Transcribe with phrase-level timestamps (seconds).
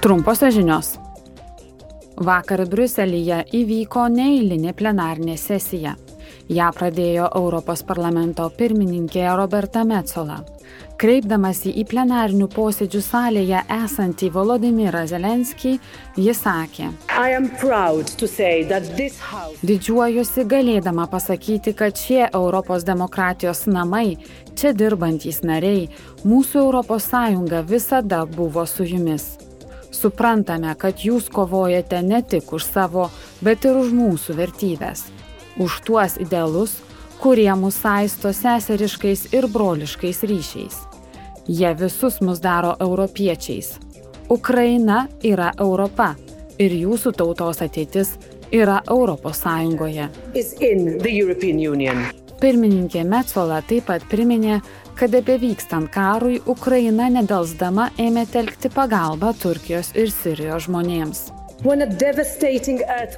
[0.00, 0.88] Trumposios žinios.
[2.22, 5.96] Vakar Briuselyje įvyko neįlinė plenarnė sesija.
[6.48, 10.36] Ja pradėjo Europos parlamento pirmininkė Roberta Metzola.
[11.02, 15.74] Kreipdamasi į plenarinių posėdžių salėje esantį Volodimirą Zelenskį,
[16.14, 16.92] jis sakė,
[19.18, 19.58] house...
[19.66, 24.14] Didžiuojuosi galėdama pasakyti, kad šie Europos demokratijos namai,
[24.54, 25.88] čia dirbantys nariai,
[26.22, 29.47] mūsų Europos Sąjunga visada buvo su jumis.
[29.90, 33.08] Suprantame, kad jūs kovojate ne tik už savo,
[33.40, 35.06] bet ir už mūsų vertybės.
[35.58, 36.76] Už tuos idealus,
[37.18, 40.76] kurie mus saisto seseriškais ir broliškais ryšiais.
[41.48, 43.78] Jie visus mus daro europiečiais.
[44.28, 46.14] Ukraina yra Europa
[46.60, 48.18] ir jūsų tautos ateitis
[48.52, 50.08] yra Europos Sąjungoje.
[52.38, 54.60] Pirmininkė Metzola taip pat priminė,
[54.98, 61.24] kad bevykstant karui Ukraina nedelsdama ėmė telkti pagalbą Turkijos ir Sirijos žmonėms.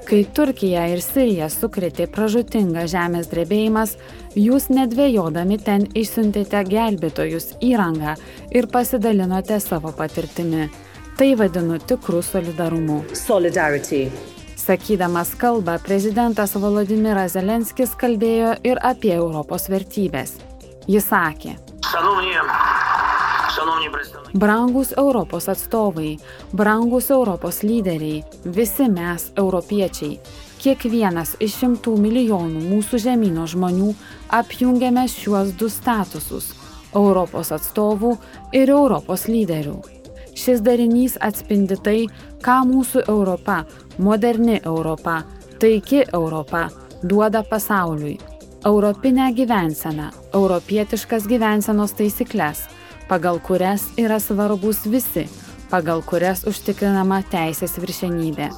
[0.09, 3.99] Kai Turkija ir Sirija sukrėtė pražutingas žemės drebėjimas,
[4.33, 8.17] jūs nedvėjodami ten išsiuntėte gelbėtojus įrangą
[8.57, 10.71] ir pasidalinote savo patirtimi.
[11.21, 13.03] Tai vadinu tikrų solidarumu.
[13.13, 14.07] Solidarity.
[14.61, 20.35] Sakydamas kalbą, prezidentas Volodimiras Zelenskis kalbėjo ir apie Europos vertybės.
[20.85, 21.55] Jis sakė,
[24.43, 26.19] Brangus Europos atstovai,
[26.53, 30.19] brangus Europos lyderiai, visi mes, europiečiai,
[30.61, 33.95] kiekvienas iš šimtų milijonų mūsų žemynų žmonių
[34.41, 36.53] apjungiame šiuos du statusus-
[37.03, 38.13] Europos atstovų
[38.53, 40.00] ir Europos lyderių.
[40.41, 41.99] Šis darinys atspindi tai,
[42.41, 43.59] ką mūsų Europa,
[44.01, 45.19] moderni Europa,
[45.61, 46.69] taiki Europa
[47.03, 48.17] duoda pasauliui.
[48.65, 52.63] Europinę gyvenseną, europietiškas gyvensenos taisyklės,
[53.09, 55.27] pagal kurias yra svarbus visi,
[55.71, 58.49] pagal kurias užtikrinama teisės viršenybė.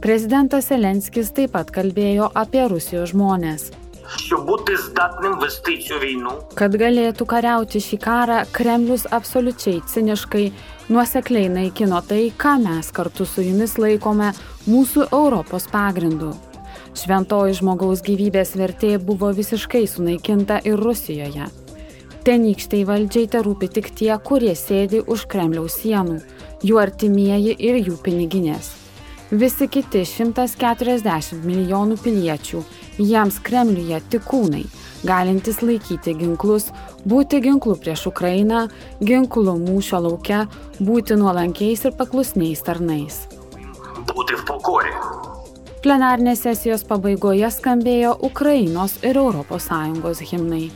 [0.00, 3.70] Prezidentas Zelenskis taip pat kalbėjo apie Rusijos žmonės
[4.15, 6.31] Щоб бути здатним вести цю війну.
[6.55, 10.51] Kad galėtų kariauti šį karą, Kremlius absoliučiai ciniškai,
[10.89, 14.31] nuosekliai naikino tai, ką mes kartu su jumis laikome
[14.69, 16.35] mūsų Europos pagrindu.
[16.95, 21.49] Šventoji žmogaus gyvybės vertė buvo visiškai sunaikinta ir Rusijoje.
[22.25, 26.21] Tenykštai valdžiai te rūpi tik tie, kurie sėdi už Kremliaus sienų,
[26.65, 28.71] jų artimieji ir jų piniginės.
[29.29, 32.63] Visi kiti 140 milijonų piliečių
[33.00, 34.66] Jiems Kremliuje tik kūnai,
[35.08, 36.66] galintys laikyti ginklus,
[37.08, 38.66] būti ginklu prieš Ukrainą,
[39.00, 40.42] ginklu mūšio laukia,
[40.78, 43.22] būti nuolankiais ir paklusniais tarnais.
[44.10, 44.92] Būti v pokorė.
[45.80, 50.66] Plenarnės sesijos pabaigoje skambėjo Ukrainos ir ES himnai.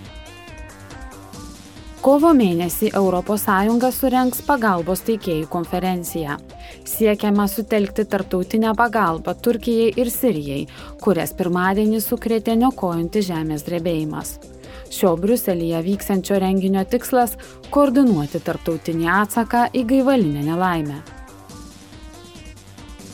[2.04, 6.34] Kovo mėnesį ES surenks pagalbos teikėjų konferenciją.
[6.84, 10.66] Siekiama sutelkti tarptautinę pagalbą Turkijai ir Sirijai,
[11.00, 14.34] kurias pirmadienį sukrėtė niokojantis žemės drebėjimas.
[14.92, 17.38] Šio Bruselėje vyksiančio renginio tikslas-
[17.72, 21.00] koordinuoti tarptautinį atsaką į gaivalinę nelaimę.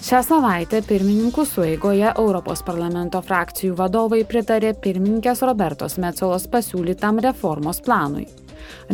[0.02, 8.26] Šią savaitę pirmininkų sueigoje Europos parlamento frakcijų vadovai pritarė pirmininkės Robertos Metzolos pasiūlytam reformos planui.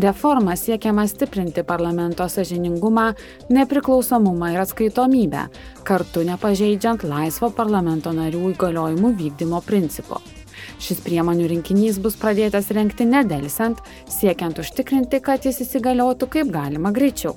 [0.03, 3.11] Reforma siekiama stiprinti parlamento sažiningumą,
[3.49, 5.49] nepriklausomumą ir atskaitomybę,
[5.85, 10.21] kartu nepažeidžiant laisvo parlamento narių įgaliojimų vykdymo principo.
[10.83, 13.81] Šis priemonių rinkinys bus pradėtas renkti nedelsiant,
[14.13, 17.37] siekiant užtikrinti, kad jis įsigaliotų kaip galima greičiau.